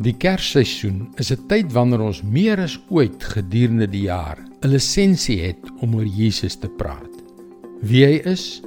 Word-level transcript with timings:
Die 0.00 0.14
Kersseisoen 0.16 1.10
is 1.20 1.28
'n 1.30 1.42
tyd 1.46 1.72
wanneer 1.76 2.00
ons 2.00 2.22
meer 2.22 2.56
as 2.58 2.78
ooit 2.88 3.20
gedurende 3.20 3.86
die 3.86 4.06
jaar 4.08 4.38
'n 4.64 4.68
lisensie 4.72 5.40
het 5.42 5.60
om 5.80 5.94
oor 5.94 6.06
Jesus 6.06 6.56
te 6.56 6.68
praat. 6.68 7.12
Wie 7.82 8.06
hy 8.06 8.22
is, 8.24 8.62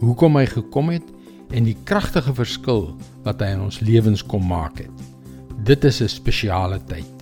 hoekom 0.00 0.36
hy 0.36 0.46
gekom 0.46 0.88
het 0.88 1.04
en 1.50 1.64
die 1.64 1.76
kragtige 1.84 2.32
verskil 2.34 2.96
wat 3.22 3.40
hy 3.40 3.52
in 3.52 3.60
ons 3.60 3.80
lewens 3.80 4.24
kom 4.24 4.46
maak 4.46 4.78
het. 4.78 4.96
Dit 5.64 5.84
is 5.84 6.00
'n 6.00 6.08
spesiale 6.08 6.80
tyd. 6.86 7.16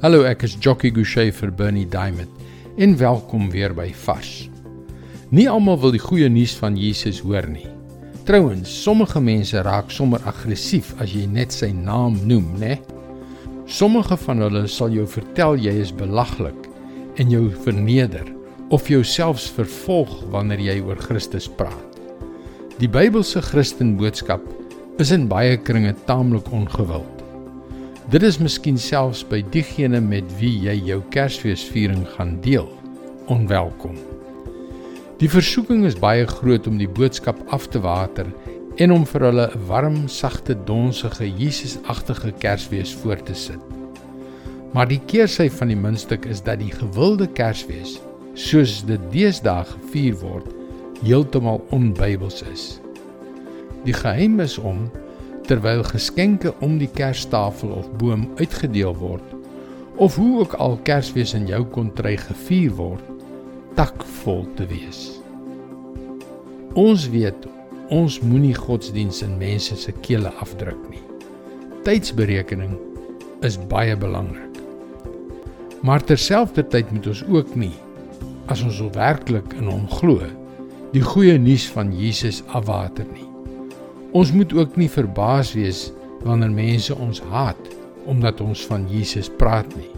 Hallo, 0.00 0.22
ek 0.22 0.42
is 0.42 0.56
Jockey 0.60 0.90
Gouchee 0.90 1.32
vir 1.32 1.50
Bernie 1.50 1.88
Diamond 1.88 2.30
en 2.76 2.96
welkom 2.96 3.50
weer 3.50 3.74
by 3.74 3.90
Fas. 3.92 4.48
Nie 5.30 5.50
almal 5.50 5.80
wil 5.80 5.90
die 5.90 6.06
goeie 6.06 6.28
nuus 6.28 6.54
van 6.54 6.76
Jesus 6.76 7.20
hoor 7.20 7.48
nie. 7.48 7.81
Trouwens, 8.22 8.82
sommige 8.82 9.20
mense 9.20 9.62
raak 9.66 9.88
sommer 9.90 10.22
aggressief 10.30 10.92
as 11.02 11.10
jy 11.10 11.24
net 11.26 11.50
sy 11.50 11.72
naam 11.74 12.20
noem, 12.30 12.52
né? 12.60 12.76
Sommige 13.66 14.14
van 14.22 14.44
hulle 14.44 14.62
sal 14.70 14.94
jou 14.94 15.08
vertel 15.10 15.58
jy 15.58 15.72
is 15.82 15.90
belaglik 15.90 16.68
en 17.18 17.32
jou 17.32 17.48
verneder 17.64 18.30
of 18.70 18.86
jouself 18.86 19.42
vervolg 19.56 20.12
wanneer 20.30 20.62
jy 20.62 20.76
oor 20.86 21.02
Christus 21.02 21.50
praat. 21.58 21.98
Die 22.78 22.86
Bybelse 22.86 23.42
Christenboodskap 23.42 24.46
is 25.02 25.10
in 25.10 25.26
baie 25.26 25.58
kringe 25.58 25.96
taamlik 26.06 26.46
ongewild. 26.54 27.26
Dit 28.14 28.22
is 28.22 28.38
miskien 28.38 28.78
selfs 28.78 29.26
by 29.26 29.42
diegene 29.50 29.98
met 29.98 30.30
wie 30.38 30.54
jy 30.68 30.78
jou 30.92 31.02
Kersfeesviering 31.10 32.06
gaan 32.14 32.38
deel, 32.46 32.70
onwelkom. 33.26 33.98
Die 35.22 35.30
versoeking 35.30 35.84
is 35.86 35.94
baie 36.02 36.24
groot 36.26 36.64
om 36.66 36.80
die 36.80 36.88
boodskap 36.90 37.38
af 37.54 37.68
te 37.70 37.78
water 37.84 38.26
en 38.82 38.90
om 38.90 39.04
vir 39.06 39.22
hulle 39.28 39.44
'n 39.54 39.60
warm, 39.68 39.98
sagte, 40.08 40.56
donsige, 40.66 41.28
Jesusagtige 41.38 42.32
Kersfees 42.42 42.94
voor 42.94 43.22
te 43.22 43.34
sit. 43.34 43.62
Maar 44.72 44.88
die 44.88 45.00
keersy 45.06 45.48
van 45.48 45.68
die 45.68 45.76
muntstuk 45.76 46.24
is 46.24 46.42
dat 46.42 46.58
die 46.58 46.72
gewilde 46.72 47.28
Kersfees, 47.28 48.00
soos 48.34 48.82
dit 48.84 49.00
deesdae 49.12 49.64
gevier 49.64 50.18
word, 50.18 50.48
heeltemal 51.04 51.62
onbybels 51.70 52.42
is. 52.42 52.80
Die 53.84 53.94
geheim 53.94 54.40
is 54.40 54.58
om 54.58 54.90
terwyl 55.46 55.84
geskenke 55.84 56.54
om 56.58 56.78
die 56.78 56.90
kerstafel 56.90 57.68
of 57.68 57.92
boom 57.96 58.30
uitgedeel 58.36 58.96
word, 58.96 59.34
of 59.96 60.16
hoe 60.16 60.40
ook 60.40 60.54
al 60.54 60.80
Kersfees 60.82 61.34
in 61.34 61.46
jou 61.46 61.64
kontry 61.64 62.16
gevier 62.16 62.74
word, 62.74 63.21
takvol 63.76 64.44
te 64.58 64.66
wees. 64.70 65.02
Ons 66.78 67.08
weet 67.12 67.46
ons 67.92 68.18
moenie 68.24 68.54
godsdiens 68.56 69.20
in 69.24 69.34
mense 69.40 69.76
se 69.76 69.92
kele 70.04 70.32
afdruk 70.40 70.80
nie. 70.88 71.02
Tydsberekening 71.84 72.76
is 73.44 73.58
baie 73.70 73.96
belangrik. 73.98 74.60
Maar 75.82 76.04
terselfdertyd 76.06 76.92
moet 76.94 77.08
ons 77.10 77.24
ook 77.26 77.56
nie 77.58 77.74
as 78.52 78.62
ons 78.64 78.80
werklik 78.94 79.54
in 79.58 79.68
hom 79.70 79.84
glo, 79.98 80.22
die 80.92 81.02
goeie 81.04 81.38
nuus 81.40 81.66
van 81.72 81.92
Jesus 81.96 82.42
afwater 82.52 83.06
nie. 83.12 83.28
Ons 84.12 84.32
moet 84.36 84.52
ook 84.52 84.76
nie 84.76 84.90
verbaas 84.92 85.54
wees 85.56 85.86
wanneer 86.22 86.52
mense 86.52 86.94
ons 86.94 87.22
haat 87.32 87.70
omdat 88.10 88.40
ons 88.42 88.64
van 88.66 88.86
Jesus 88.90 89.30
praat 89.38 89.68
nie. 89.78 89.90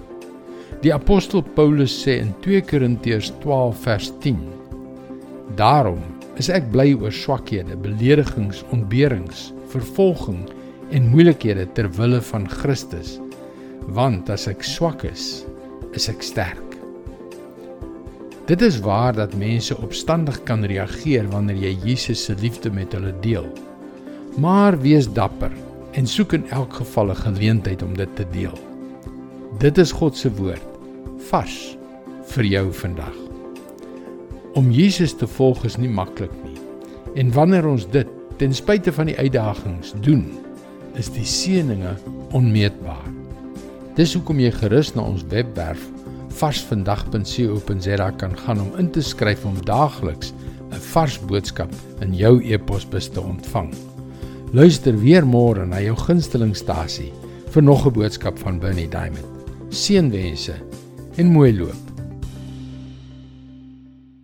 Die 0.83 0.92
apostel 0.94 1.42
Paulus 1.55 1.94
sê 2.03 2.19
in 2.22 2.34
2 2.44 2.64
Korintiërs 2.69 3.30
12 3.42 3.84
vers 3.86 4.11
10: 4.25 4.41
Daarom 5.56 6.03
is 6.41 6.50
ek 6.50 6.66
bly 6.72 6.91
oor 6.98 7.14
swakhede, 7.14 7.77
beledigings, 7.78 8.64
ontberings, 8.75 9.53
vervolging 9.72 10.42
en 10.94 11.11
moeilikhede 11.12 11.66
ter 11.77 11.89
wille 11.98 12.20
van 12.33 12.48
Christus, 12.50 13.19
want 13.94 14.31
as 14.33 14.48
ek 14.50 14.66
swak 14.66 15.06
is, 15.08 15.44
is 15.94 16.08
ek 16.11 16.25
sterk. 16.27 16.61
Dit 18.44 18.61
is 18.61 18.83
waar 18.84 19.14
dat 19.16 19.38
mense 19.41 19.77
opstandig 19.81 20.43
kan 20.44 20.66
reageer 20.69 21.31
wanneer 21.32 21.62
jy 21.62 21.72
Jesus 21.87 22.27
se 22.27 22.34
liefde 22.43 22.69
met 22.71 22.93
hulle 22.93 23.15
deel. 23.25 23.47
Maar 24.37 24.77
wees 24.82 25.09
dapper 25.09 25.54
en 25.97 26.06
soek 26.10 26.34
in 26.37 26.44
elk 26.53 26.82
geval 26.82 27.15
'n 27.15 27.22
geleentheid 27.25 27.82
om 27.82 27.97
dit 27.97 28.16
te 28.16 28.27
deel. 28.32 28.59
Dit 29.59 29.78
is 29.78 29.93
God 29.93 30.16
se 30.16 30.28
woord 30.28 30.73
vars 31.30 31.76
vir 32.34 32.44
jou 32.44 32.66
vandag. 32.72 33.16
Om 34.54 34.70
Jesus 34.70 35.14
te 35.18 35.26
volg 35.26 35.64
is 35.64 35.76
nie 35.76 35.90
maklik 35.90 36.32
nie. 36.44 36.58
En 37.18 37.32
wanneer 37.34 37.66
ons 37.66 37.86
dit 37.90 38.08
ten 38.38 38.54
spyte 38.54 38.92
van 38.92 39.10
die 39.10 39.18
uitdagings 39.18 39.94
doen, 40.02 40.24
is 40.98 41.10
die 41.14 41.26
seëninge 41.26 41.96
onmeetbaar. 42.34 43.10
Dis 43.98 44.14
hoekom 44.14 44.40
jy 44.42 44.50
gerus 44.54 44.94
na 44.94 45.06
ons 45.06 45.26
webwerf 45.30 45.82
varsvandag.co.za 46.34 48.08
kan 48.18 48.32
gaan 48.38 48.60
om 48.60 48.72
in 48.78 48.91
te 48.91 49.02
skryf 49.02 49.44
om 49.46 49.58
daagliks 49.66 50.32
'n 50.74 50.80
vars 50.92 51.18
boodskap 51.30 51.70
in 52.02 52.14
jou 52.14 52.42
e-posbus 52.42 53.08
te 53.08 53.20
ontvang. 53.20 53.70
Luister 54.52 54.98
weer 54.98 55.26
môre 55.26 55.66
na 55.66 55.80
jou 55.80 55.96
gunstelingstasie 55.96 57.12
vir 57.50 57.62
nog 57.62 57.86
'n 57.86 57.92
boodskap 57.92 58.38
van 58.38 58.58
Bernie 58.58 58.88
Diamond. 58.88 59.26
Seënwense 59.68 60.54
en 61.16 61.32
mooi 61.32 61.52
loop. 61.52 61.94